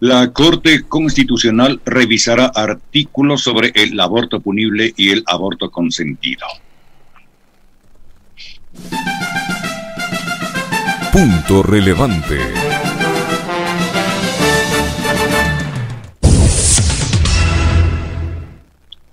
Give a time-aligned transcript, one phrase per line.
[0.00, 6.46] La Corte Constitucional revisará artículos sobre el aborto punible y el aborto consentido.
[11.12, 12.38] Punto relevante.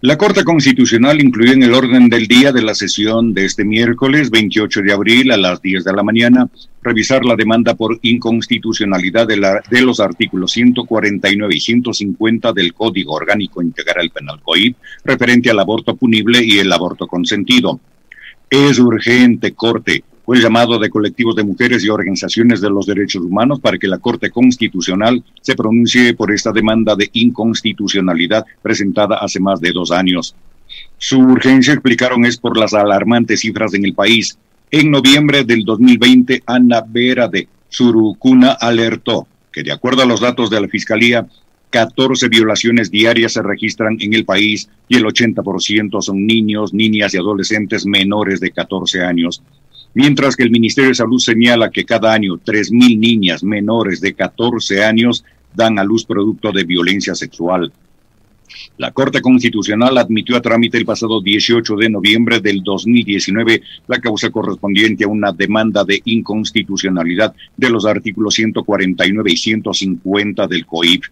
[0.02, 4.30] La Corte Constitucional incluyó en el orden del día de la sesión de este miércoles
[4.30, 6.48] 28 de abril a las 10 de la mañana
[6.84, 14.12] revisar la demanda por inconstitucionalidad de, los artículos 149 y 150 del Código Orgánico Integral
[14.12, 17.80] Penal COIP referente al aborto punible y el aborto consentido.
[18.52, 23.22] Es urgente, Corte, fue el llamado de colectivos de mujeres y organizaciones de los derechos
[23.22, 29.40] humanos para que la Corte Constitucional se pronuncie por esta demanda de inconstitucionalidad presentada hace
[29.40, 30.36] más de dos años.
[30.98, 34.38] Su urgencia, explicaron, es por las alarmantes cifras en el país.
[34.70, 40.50] En noviembre del 2020, Ana Vera de Surucuna alertó que, de acuerdo a los datos
[40.50, 41.26] de la Fiscalía,
[41.70, 47.18] 14 violaciones diarias se registran en el país y el 80% son niños, niñas y
[47.18, 49.42] adolescentes menores de 14 años
[49.98, 54.84] mientras que el Ministerio de Salud señala que cada año 3.000 niñas menores de 14
[54.84, 57.74] años dan a luz producto de violencia sexual.
[58.78, 64.30] La Corte Constitucional admitió a trámite el pasado 18 de noviembre del 2019 la causa
[64.30, 71.06] correspondiente a una demanda de inconstitucionalidad de los artículos 149 y 150 del COIP.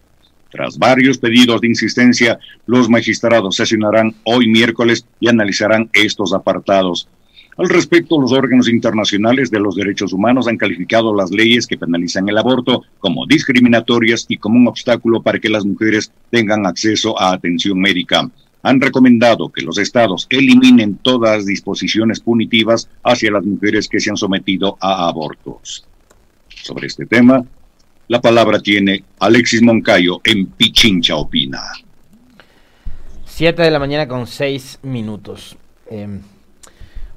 [0.48, 7.08] Tras varios pedidos de insistencia, los magistrados sesionarán hoy miércoles y analizarán estos apartados.
[7.58, 12.28] Al respecto, los órganos internacionales de los derechos humanos han calificado las leyes que penalizan
[12.28, 17.32] el aborto como discriminatorias y como un obstáculo para que las mujeres tengan acceso a
[17.32, 18.30] atención médica.
[18.62, 24.16] Han recomendado que los estados eliminen todas disposiciones punitivas hacia las mujeres que se han
[24.18, 25.86] sometido a abortos.
[26.48, 27.42] Sobre este tema,
[28.08, 31.62] la palabra tiene Alexis Moncayo en Pichincha Opina.
[33.24, 35.56] Siete de la mañana con seis minutos.
[35.90, 36.20] Em,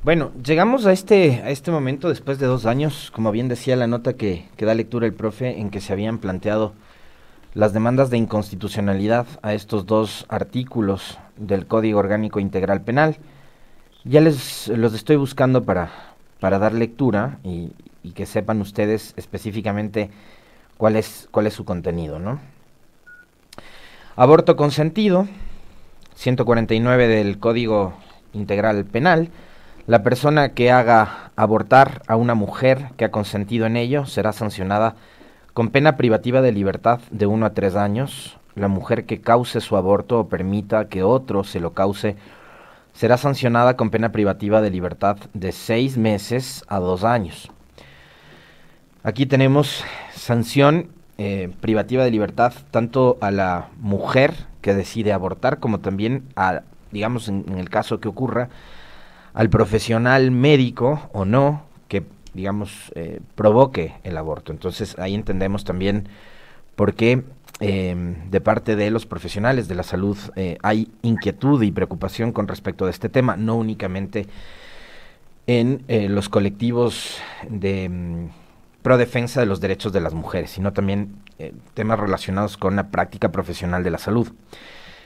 [0.01, 3.87] bueno, llegamos a este, a este momento después de dos años, como bien decía la
[3.87, 6.73] nota que, da lectura el profe, en que se habían planteado
[7.53, 13.17] las demandas de inconstitucionalidad a estos dos artículos del Código Orgánico Integral Penal.
[14.05, 15.91] Ya les los estoy buscando para,
[16.39, 20.09] para dar lectura y, y que sepan ustedes específicamente
[20.77, 22.39] cuál es, cuál es su contenido, ¿no?
[24.15, 25.27] Aborto consentido,
[26.15, 27.93] 149 del Código
[28.33, 29.29] Integral Penal,
[29.89, 34.93] la persona que haga abortar a una mujer que ha consentido en ello será sancionada
[35.55, 38.37] con pena privativa de libertad de uno a tres años.
[38.53, 42.17] La mujer que cause su aborto o permita que otro se lo cause
[42.93, 47.49] será sancionada con pena privativa de libertad de seis meses a dos años.
[49.01, 49.83] Aquí tenemos
[50.13, 56.61] sanción eh, privativa de libertad tanto a la mujer que decide abortar como también a,
[56.91, 58.49] digamos, en el caso que ocurra,
[59.33, 62.03] al profesional médico o no que,
[62.33, 64.51] digamos, eh, provoque el aborto.
[64.51, 66.07] Entonces ahí entendemos también
[66.75, 67.23] por qué
[67.59, 72.47] em, de parte de los profesionales de la salud eh, hay inquietud y preocupación con
[72.47, 74.27] respecto a este tema, no únicamente
[75.47, 77.17] en eh, los colectivos
[77.49, 78.29] de em,
[78.81, 81.15] pro defensa de los derechos de las mujeres, sino también
[81.73, 84.29] temas relacionados con la práctica profesional de la salud.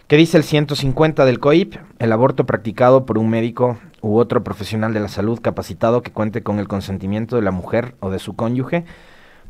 [0.08, 1.76] ¿Qué dice el 150 del COIP?
[1.98, 6.44] El aborto practicado por un médico u otro profesional de la salud capacitado que cuente
[6.44, 8.84] con el consentimiento de la mujer o de su cónyuge,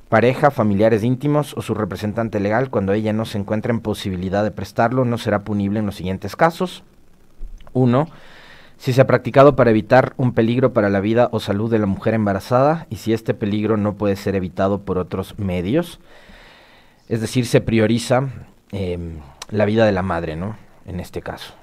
[0.10, 4.52] pareja, familiares íntimos o su representante legal cuando ella no se encuentre en posibilidad de
[4.52, 6.84] prestarlo no será punible en los siguientes casos.
[7.74, 8.08] 1.
[8.78, 11.88] Si se ha practicado para evitar un peligro para la vida o salud de la
[11.88, 16.00] mujer embarazada y si este peligro no puede ser evitado por otros medios.
[17.10, 18.30] Es decir, se prioriza
[18.72, 19.18] em,
[19.54, 20.58] la vida de la madre, ¿no?
[20.86, 21.54] En este caso.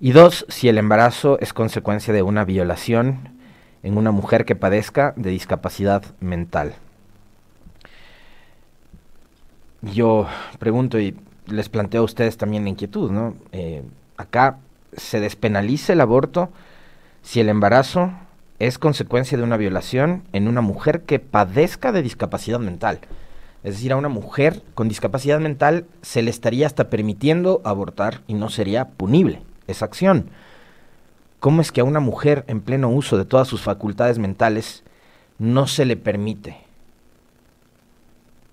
[0.00, 3.36] Y dos, si el embarazo es consecuencia de una violación
[3.82, 6.74] en una mujer que padezca de discapacidad mental.
[9.82, 10.26] Yo
[10.58, 11.16] pregunto y
[11.46, 13.36] les planteo a ustedes también la inquietud, ¿no?
[13.52, 13.82] Eh,
[14.16, 14.58] acá
[14.96, 16.50] se despenaliza el aborto
[17.22, 18.12] si el embarazo
[18.58, 23.00] es consecuencia de una violación en una mujer que padezca de discapacidad mental.
[23.68, 28.32] Es decir, a una mujer con discapacidad mental se le estaría hasta permitiendo abortar y
[28.32, 30.30] no sería punible esa acción.
[31.38, 34.84] ¿Cómo es que a una mujer en pleno uso de todas sus facultades mentales
[35.38, 36.56] no se le permite?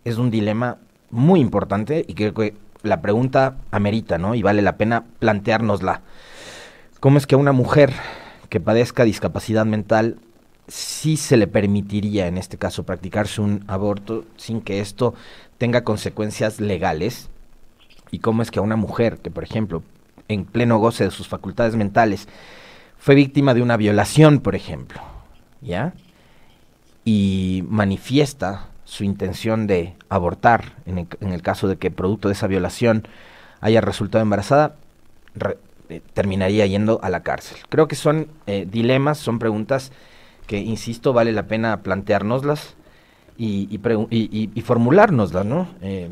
[0.03, 0.79] Es un dilema
[1.12, 2.53] muy importante y creo que
[2.83, 4.35] la pregunta amerita, ¿no?
[4.35, 6.01] Y vale la pena planteárnosla.
[7.00, 7.94] ¿Cómo es que a una mujer
[8.50, 10.17] que padezca discapacidad mental
[10.67, 15.13] sí se le permitiría en este caso practicarse un aborto sin que esto
[15.57, 17.29] tenga consecuencias legales
[18.12, 19.83] y cómo es que a una mujer que, por ejemplo,
[20.27, 22.27] en pleno goce de sus facultades mentales,
[22.97, 25.01] fue víctima de una violación, por ejemplo,
[25.62, 25.94] ¿ya?
[27.03, 33.07] Y manifiesta su intención de abortar, en el, caso de que producto de esa violación
[33.62, 34.75] haya resultado embarazada,
[35.89, 37.57] eh, terminaría yendo a la cárcel.
[37.69, 39.91] Creo que son eh, dilemas, son preguntas
[40.47, 42.75] que, insisto, vale la pena planteárnoslas
[43.38, 45.68] y, y, y, formulárnoslas, ¿no?
[45.81, 46.09] Eh,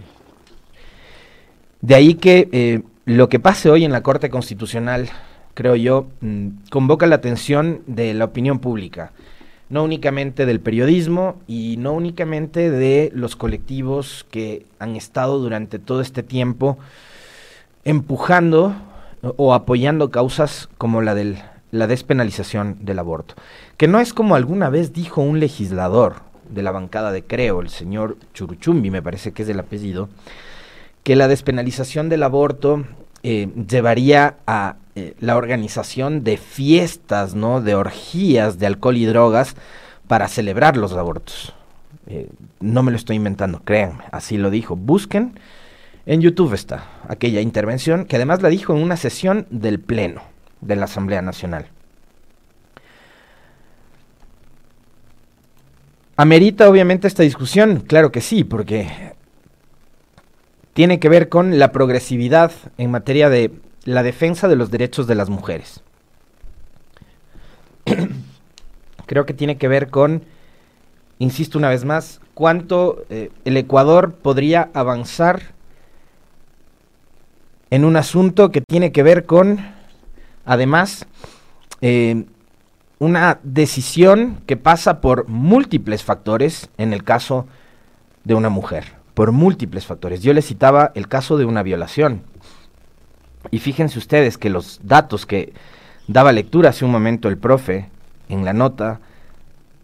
[1.81, 5.09] de ahí que lo que pase hoy en la Corte Constitucional,
[5.53, 9.11] creo yo, mm, convoca la atención de la opinión pública,
[9.69, 16.01] no únicamente del periodismo y no únicamente de los colectivos que han estado durante todo
[16.01, 16.77] este tiempo
[17.83, 18.73] empujando
[19.35, 21.37] o apoyando causas como la de
[21.73, 23.33] la despenalización del aborto,
[23.77, 26.17] que no es como alguna vez dijo un legislador
[26.47, 30.07] de la bancada de Creo, el señor Churuchumbi, me parece que es el apellido,
[31.01, 32.85] que la despenalización del aborto
[33.23, 37.59] eh, llevaría a eh, la organización de fiestas, ¿no?
[37.59, 39.55] De orgías de alcohol y drogas
[40.07, 41.53] para celebrar los abortos.
[42.05, 42.29] Eh,
[42.59, 44.75] no me lo estoy inventando, créanme, así lo dijo.
[44.75, 45.39] Busquen,
[46.05, 50.32] en YouTube está aquella intervención, que además la dijo en una sesión del Pleno
[50.65, 51.67] de la Asamblea Nacional.
[56.15, 57.79] ¿Amerita obviamente esta discusión?
[57.79, 59.13] Claro que sí, porque
[60.73, 63.51] tiene que ver con la progresividad en materia de
[63.85, 65.81] la defensa de los derechos de las mujeres.
[69.05, 70.23] Creo que tiene que ver con,
[71.19, 75.53] insisto una vez más, cuánto eh, el Ecuador podría avanzar
[77.69, 79.72] en un asunto que tiene que ver con,
[80.45, 81.05] además,
[81.81, 82.25] eh,
[82.99, 87.47] una decisión que pasa por múltiples factores en el caso
[88.23, 90.21] de una mujer por múltiples factores.
[90.21, 92.23] Yo les citaba el caso de una violación.
[93.51, 95.53] Y fíjense ustedes que los datos que
[96.07, 97.89] daba lectura hace un momento el profe
[98.29, 98.99] en la nota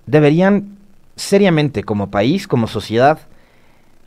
[0.05, 0.77] deberían
[1.15, 3.19] seriamente como país, como sociedad,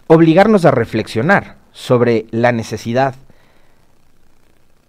[0.06, 3.14] obligarnos a reflexionar sobre la necesidad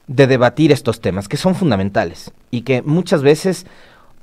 [0.08, 3.66] de debatir estos temas que son fundamentales y que muchas veces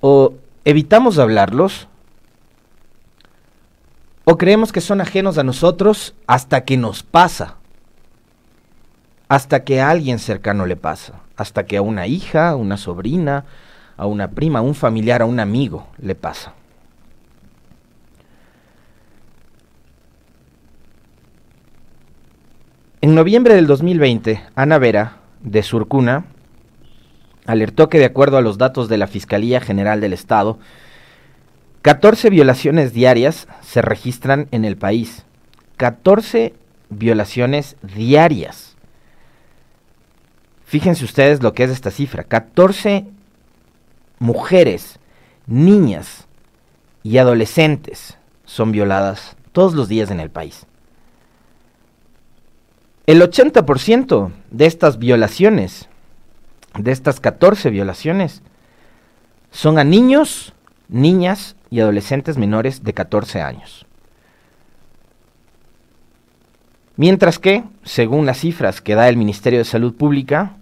[0.00, 0.34] o
[0.64, 1.88] evitamos hablarlos
[4.24, 7.56] o creemos que son ajenos a nosotros hasta que nos pasa,
[9.28, 13.44] hasta que a alguien cercano le pasa, hasta que a una hija, a una sobrina,
[13.96, 16.54] a una prima, a un familiar, a un amigo le pasa.
[23.02, 26.24] En noviembre del 2020, Ana Vera, de Surcuna,
[27.46, 30.58] alertó que de acuerdo a los datos de la Fiscalía General del Estado,
[31.82, 35.24] 14 violaciones diarias se registran en el país.
[35.76, 36.54] 14
[36.90, 38.76] violaciones diarias.
[40.66, 42.24] Fíjense ustedes lo que es esta cifra.
[42.24, 43.06] 14
[44.18, 45.00] mujeres,
[45.46, 46.26] niñas
[47.02, 50.66] y adolescentes son violadas todos los días en el país.
[53.10, 55.88] El 80% de estas violaciones,
[56.78, 58.40] de estas 14 violaciones,
[59.50, 60.54] son a niños,
[60.88, 63.84] niñas y adolescentes menores de 14 años.
[66.94, 70.52] Mientras que, según las cifras que da el Ministerio de Salud Pública,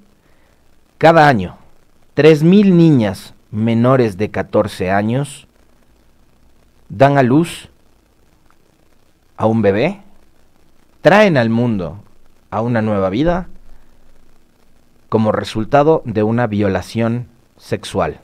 [0.97, 1.59] cada año
[2.17, 5.47] 3.000 niñas menores de 14 años
[6.88, 7.69] dan a luz
[9.37, 10.00] a un bebé,
[11.02, 12.05] traen al mundo
[12.50, 13.49] a una nueva vida
[15.09, 18.21] como resultado de una violación sexual.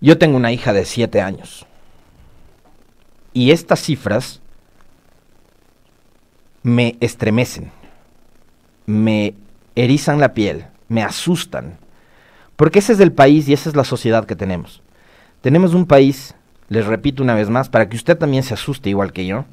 [0.00, 1.66] Yo tengo una hija de 7 años.
[3.32, 4.40] Y estas cifras
[6.62, 7.72] me estremecen,
[8.86, 9.34] me
[9.74, 11.78] erizan la piel, me asustan.
[12.56, 14.82] Porque ese es el país y esa es la sociedad que tenemos.
[15.40, 16.34] Tenemos un país,
[16.68, 19.44] les repito una vez más, para que usted también se asuste igual que yo.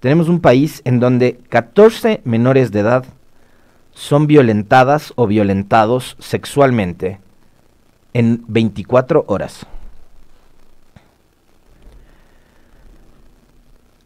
[0.00, 3.04] Tenemos un país en donde 14 menores de edad
[3.92, 7.18] son violentadas o violentados sexualmente
[8.14, 9.66] en 24 horas.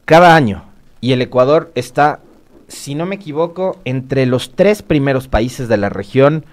[0.06, 0.64] Cada año.
[1.00, 2.20] Y el Ecuador está,
[2.68, 6.44] si no me equivoco, entre los tres primeros países de la región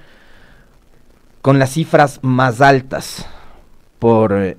[1.42, 3.26] con las cifras más altas
[4.00, 4.58] por eh,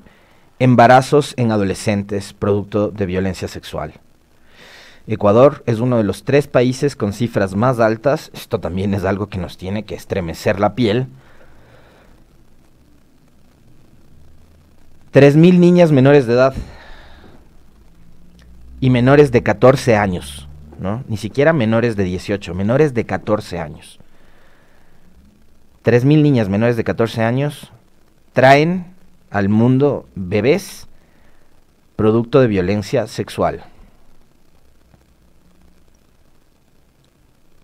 [0.58, 3.94] embarazos en adolescentes producto de violencia sexual.
[5.06, 8.30] Ecuador es uno de los tres países con cifras más altas.
[8.34, 11.08] Esto también es algo que nos tiene que estremecer la piel
[15.12, 16.54] 3.000 niñas menores de edad
[18.78, 21.02] y menores de 14 años, ¿no?
[21.08, 23.98] Ni siquiera menores de 18, menores de 14 años.
[25.84, 27.72] 3.000 niñas menores de 14 años
[28.32, 28.86] traen
[29.30, 30.86] al mundo bebés
[31.96, 33.64] producto de violencia sexual.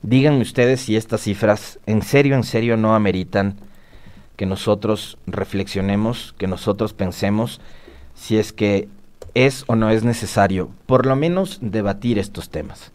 [0.06, 3.56] Díganme ustedes si estas cifras en serio, en serio no ameritan
[4.36, 7.60] que nosotros reflexionemos, que nosotros pensemos
[8.14, 8.88] si es que
[9.34, 12.92] es o no es necesario, por lo menos, debatir estos temas.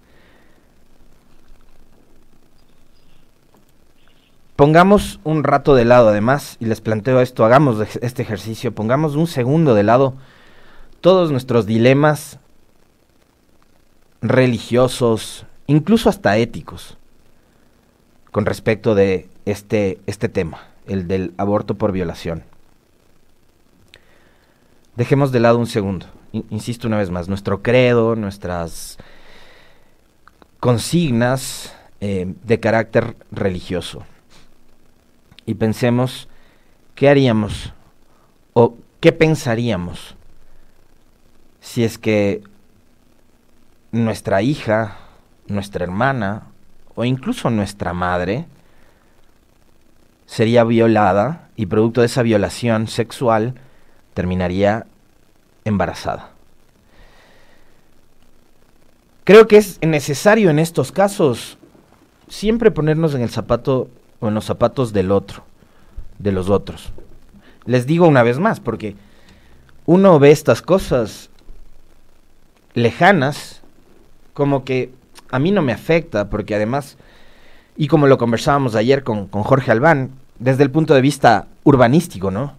[4.56, 9.28] Pongamos un rato de lado, además, y les planteo esto, hagamos este ejercicio, pongamos un
[9.28, 10.14] segundo de lado
[11.02, 12.40] todos nuestros dilemas
[14.22, 16.98] religiosos, incluso hasta éticos,
[18.32, 22.44] con respecto de este, este tema el del aborto por violación.
[24.96, 28.98] Dejemos de lado un segundo, insisto una vez más, nuestro credo, nuestras
[30.60, 34.04] consignas eh, de carácter religioso.
[35.46, 36.28] Y pensemos
[36.96, 37.74] qué haríamos
[38.54, 40.16] o qué pensaríamos
[41.62, 42.44] si es que
[43.92, 44.98] nuestra hija,
[45.48, 46.51] nuestra hermana
[47.02, 48.46] o incluso nuestra madre
[50.28, 53.56] sería violada y producto de esa violación sexual
[54.14, 54.86] terminaría
[55.66, 56.30] embarazada.
[59.24, 61.58] Creo que es necesario en estos casos
[62.30, 63.90] siempre ponernos en el zapato
[64.20, 65.44] o en los zapatos del otro,
[66.20, 66.92] de los otros.
[67.66, 68.96] Les digo una vez más, porque
[69.88, 71.32] uno ve estas cosas
[72.76, 73.64] lejanas
[74.36, 75.01] como que
[75.32, 76.98] a mí no me afecta, porque además,
[77.78, 82.32] y como lo conversábamos ayer con, con Jorge Albán, desde el punto de vista urbanístico,
[82.32, 82.54] ¿no?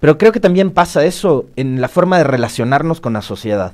[0.00, 3.72] Pero creo que también pasa eso en la forma de relacionarnos con la sociedad.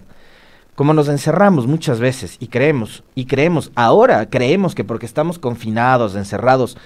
[0.74, 6.14] Como nos encerramos muchas veces y creemos, y creemos, ahora creemos que porque estamos confinados,
[6.14, 6.76] encerrados,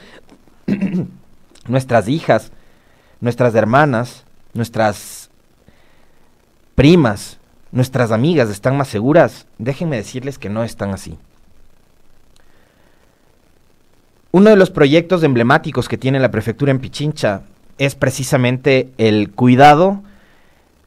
[1.66, 2.52] nuestras hijas,
[3.20, 5.28] nuestras hermanas, nuestras
[6.74, 7.38] primas,
[7.72, 11.18] nuestras amigas están más seguras, déjenme decirles que no están así.
[14.32, 17.42] Uno de los proyectos emblemáticos que tiene la prefectura en Pichincha
[17.76, 20.02] es precisamente el cuidado,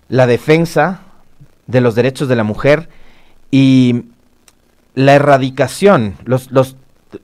[0.10, 1.02] la defensa
[1.68, 2.90] de los derechos de la mujer
[3.52, 4.06] y
[4.96, 6.76] la erradicación, los, los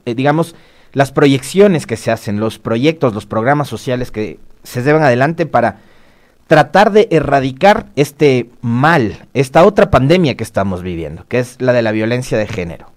[0.04, 0.54] eh, digamos,
[0.92, 5.78] las proyecciones que se hacen, los proyectos, los programas sociales que se llevan adelante para
[6.46, 11.82] tratar de erradicar este mal, esta otra pandemia que estamos viviendo, que es la de
[11.82, 12.92] la violencia de género.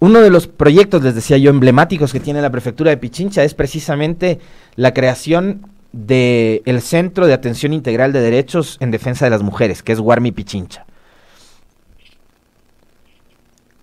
[0.00, 3.54] Uno de los proyectos, les decía yo, emblemáticos que tiene la prefectura de Pichincha es
[3.54, 4.38] precisamente
[4.76, 9.92] la creación del Centro de Atención Integral de Derechos en Defensa de las Mujeres, que
[9.92, 10.86] es Guarmi Pichincha.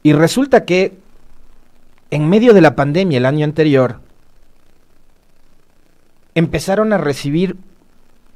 [0.03, 0.93] Y resulta que
[2.12, 4.00] en medio de la pandemia el año anterior,
[6.34, 7.57] empezaron a recibir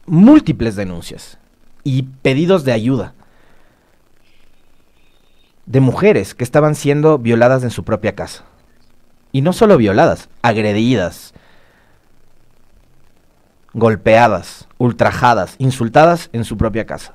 [0.05, 1.37] múltiples denuncias
[1.83, 3.13] y pedidos de ayuda
[5.69, 8.43] de mujeres que estaban siendo violadas en su propia casa.
[9.31, 11.33] Y no solo violadas, agredidas,
[13.73, 17.13] golpeadas, ultrajadas, insultadas en su propia casa.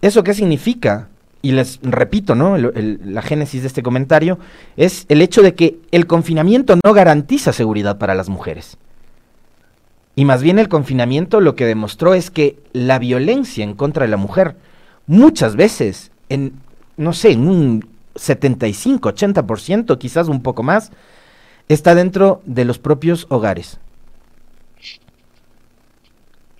[0.00, 1.08] ¿Eso qué significa?
[1.42, 2.56] Y les repito, ¿no?
[2.56, 4.38] la génesis de este comentario
[4.76, 8.78] es el hecho de que el confinamiento no garantiza seguridad para las mujeres.
[10.14, 14.10] Y más bien el confinamiento lo que demostró es que la violencia en contra de
[14.10, 14.56] la mujer
[15.06, 16.54] muchas veces en
[16.96, 20.90] no sé, en un 75, 80%, quizás un poco más,
[21.68, 23.78] está dentro de los propios hogares.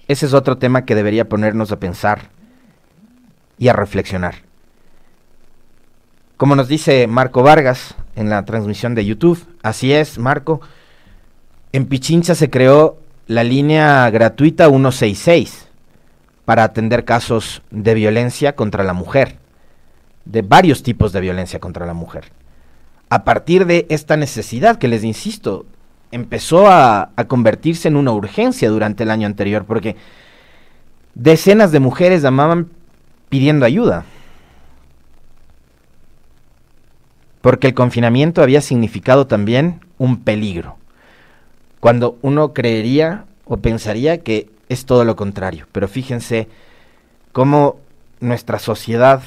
[0.08, 2.30] Ese es otro tema que debería ponernos a pensar
[3.58, 4.36] y a reflexionar.
[6.36, 10.60] Como nos dice Marco Vargas en la transmisión de YouTube, así es, Marco,
[11.72, 15.66] en Pichincha se creó la línea gratuita 166
[16.44, 19.38] para atender casos de violencia contra la mujer
[20.26, 22.24] de varios tipos de violencia contra la mujer.
[23.08, 25.64] A partir de esta necesidad que les insisto,
[26.10, 29.96] empezó a, convertirse en una urgencia durante el año anterior, porque
[31.14, 32.68] decenas de mujeres llamaban
[33.28, 34.04] pidiendo ayuda.
[37.40, 40.76] Porque el confinamiento había significado también un peligro.
[41.78, 45.66] Cuando uno creería o pensaría que es todo lo contrario.
[45.70, 46.48] Pero fíjense
[47.32, 47.76] cómo
[48.18, 49.22] nuestra sociedad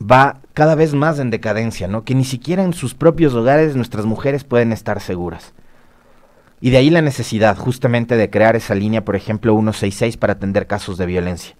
[0.00, 2.04] va cada vez más en decadencia, ¿no?
[2.04, 5.52] Que ni siquiera en sus propios hogares nuestras mujeres pueden estar seguras.
[6.60, 10.66] Y de ahí la necesidad justamente de crear esa línea, por ejemplo, 166 para atender
[10.66, 11.56] casos de violencia.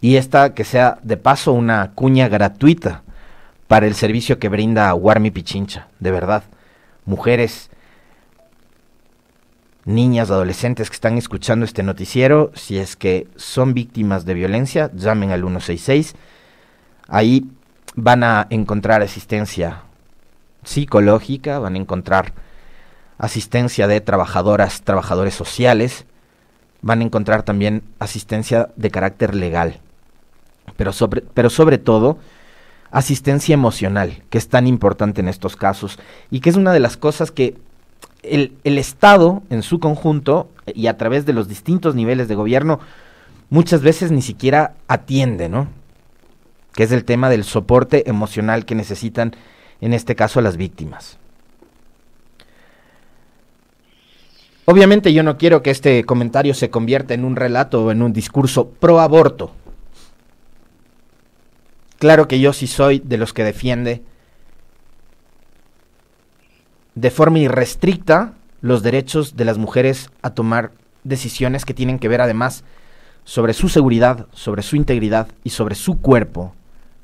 [0.00, 3.02] Y esta que sea de paso una cuña gratuita
[3.66, 6.44] para el servicio que brinda Warmi Pichincha, de verdad.
[7.04, 7.70] Mujeres,
[9.84, 15.32] niñas, adolescentes que están escuchando este noticiero, si es que son víctimas de violencia, llamen
[15.32, 16.14] al 166.
[17.08, 17.50] Ahí
[17.96, 19.82] van a encontrar asistencia
[20.62, 22.32] psicológica, van a encontrar
[23.16, 26.06] asistencia de trabajadoras, trabajadores sociales,
[26.82, 29.80] van a encontrar también asistencia de carácter legal,
[30.76, 32.18] pero sobre, pero sobre todo
[32.90, 35.98] asistencia emocional, que es tan importante en estos casos
[36.30, 37.56] y que es una de las cosas que
[38.22, 42.80] el, el Estado en su conjunto y a través de los distintos niveles de gobierno
[43.50, 45.68] muchas veces ni siquiera atiende, ¿no?
[46.78, 49.34] Que es el tema del soporte emocional que necesitan
[49.80, 51.18] en este caso las víctimas.
[54.64, 58.12] Obviamente yo no quiero que este comentario se convierta en un relato o en un
[58.12, 59.50] discurso pro aborto.
[61.98, 64.04] Claro que yo sí soy de los que defiende
[66.94, 70.70] de forma irrestricta los derechos de las mujeres a tomar
[71.02, 72.62] decisiones que tienen que ver además
[73.24, 76.54] sobre su seguridad, sobre su integridad y sobre su cuerpo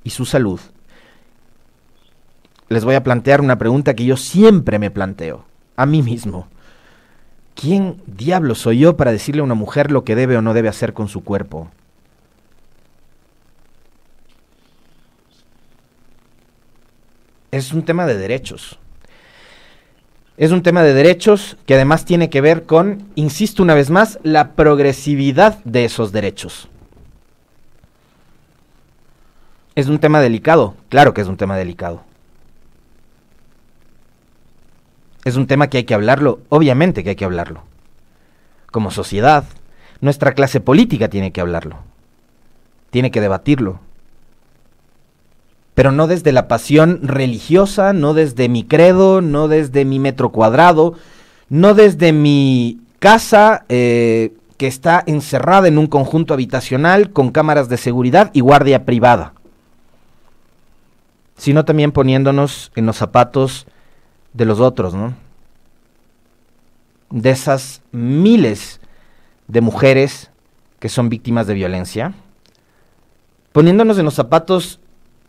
[0.04, 0.60] y su salud.
[2.68, 5.44] Les voy a plantear una pregunta que yo siempre me planteo,
[5.76, 6.46] a mí mismo.
[7.54, 10.68] ¿Quién diablo soy yo para decirle a una mujer lo que debe o no debe
[10.68, 11.70] hacer con su cuerpo?
[17.50, 18.78] Es un tema de derechos.
[20.36, 24.18] Es un tema de derechos que además tiene que ver con, insisto una vez más,
[24.24, 26.68] la progresividad de esos derechos.
[29.74, 32.02] Es un tema delicado, claro que es un tema delicado.
[35.24, 37.62] Es un tema que hay que hablarlo, obviamente que hay que hablarlo.
[38.70, 39.44] Como sociedad,
[40.00, 41.78] nuestra clase política tiene que hablarlo.
[42.90, 43.80] Tiene que debatirlo.
[45.74, 50.94] Pero no desde la pasión religiosa, no desde mi credo, no desde mi metro cuadrado,
[51.48, 57.76] no desde mi casa eh, que está encerrada en un conjunto habitacional con cámaras de
[57.76, 59.32] seguridad y guardia privada,
[61.36, 63.66] sino también poniéndonos en los zapatos
[64.32, 65.14] de los otros, ¿no?
[67.10, 68.80] De esas miles
[69.48, 70.30] de mujeres
[70.78, 72.14] que son víctimas de violencia,
[73.52, 74.80] poniéndonos en los zapatos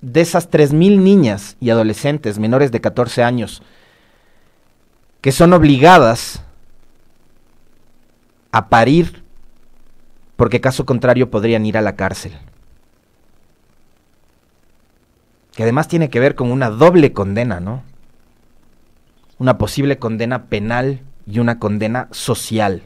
[0.02, 3.62] de esas 3.000 niñas y adolescentes menores de 14 años
[5.22, 6.44] que son obligadas
[8.52, 9.24] a parir
[10.36, 12.34] porque caso contrario podrían ir a la cárcel.
[15.56, 17.82] Que además tiene que ver con una doble condena, ¿no?
[19.38, 22.84] una posible condena penal y una condena social.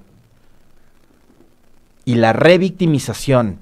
[2.06, 3.60] Y la revictimización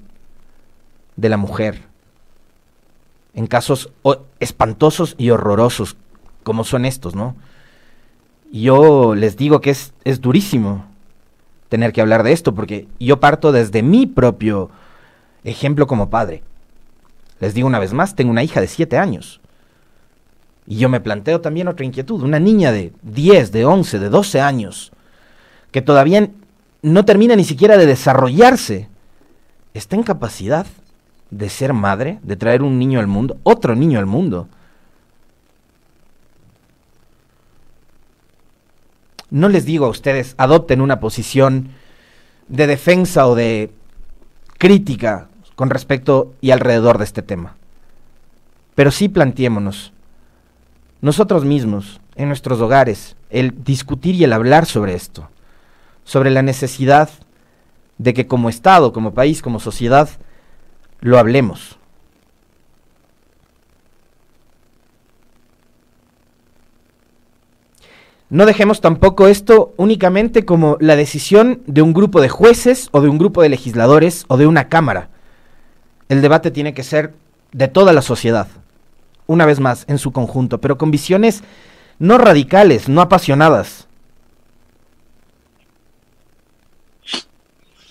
[1.16, 1.82] de la mujer
[3.34, 3.92] en casos
[4.40, 5.96] espantosos y horrorosos
[6.44, 7.36] como son estos, ¿no?
[8.50, 10.86] Yo les digo que es, es durísimo
[11.68, 14.70] tener que hablar de esto porque yo parto desde mi propio
[15.44, 16.42] ejemplo como padre.
[17.40, 19.40] Les digo una vez más, tengo una hija de siete años.
[20.66, 24.40] Y yo me planteo también otra inquietud, una niña de 10, de 11, de 12
[24.40, 24.92] años,
[25.70, 26.28] que todavía
[26.82, 28.88] no termina ni siquiera de desarrollarse,
[29.72, 30.66] está en capacidad
[31.30, 34.48] de ser madre, de traer un niño al mundo, otro niño al mundo.
[39.30, 41.68] No les digo a ustedes, adopten una posición
[42.48, 43.70] de defensa o de
[44.56, 47.56] crítica con respecto y alrededor de este tema.
[48.76, 49.92] Pero sí planteémonos,
[51.00, 55.28] nosotros mismos, en nuestros hogares, el discutir y el hablar sobre esto,
[56.04, 57.10] sobre la necesidad
[57.98, 60.08] de que como Estado, como país, como sociedad,
[61.00, 61.76] lo hablemos.
[68.30, 73.08] No dejemos tampoco esto únicamente como la decisión de un grupo de jueces o de
[73.08, 75.10] un grupo de legisladores o de una Cámara.
[76.08, 77.14] El debate tiene que ser
[77.52, 78.48] de toda la sociedad
[79.28, 81.44] una vez más, en su conjunto, pero con visiones
[81.98, 83.86] no radicales, no apasionadas.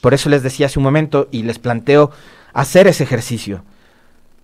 [0.02, 2.12] Por eso les decía hace un momento y les planteo
[2.54, 3.64] hacer ese ejercicio.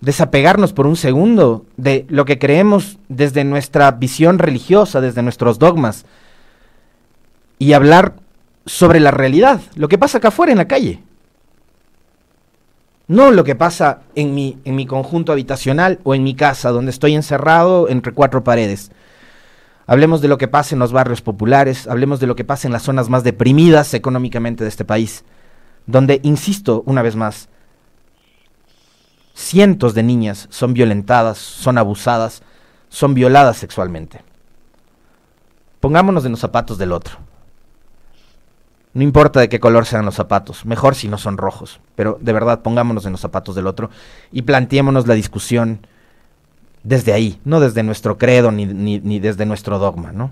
[0.02, 6.06] Desapegarnos por un segundo de lo que creemos desde nuestra visión religiosa, desde nuestros dogmas,
[7.58, 8.14] y hablar
[8.66, 11.02] sobre la realidad, lo que pasa acá afuera en la calle.
[13.14, 16.90] No lo que pasa en mi, en mi conjunto habitacional o en mi casa, donde
[16.90, 18.90] estoy encerrado entre cuatro paredes.
[19.86, 22.74] Hablemos de lo que pasa en los barrios populares, hablemos de lo que pasa en
[22.74, 25.26] las zonas más deprimidas económicamente de este país,
[25.86, 27.50] donde, insisto una vez más,
[29.36, 32.42] cientos de niñas son violentadas, son abusadas,
[32.90, 34.24] son violadas sexualmente.
[35.80, 37.20] Pongámonos en los zapatos del otro.
[38.94, 42.32] No importa de qué color sean los zapatos, mejor si no son rojos, pero de
[42.32, 43.90] verdad pongámonos en los zapatos del otro
[44.32, 45.80] y planteémonos la discusión
[46.84, 50.30] desde ahí, no desde nuestro credo ni, ni, desde nuestro dogma, ¿no?